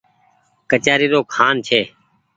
ڪچآري 0.69 1.07
رو 1.13 1.21
کآن 1.33 1.55
ڇي۔ 1.67 1.81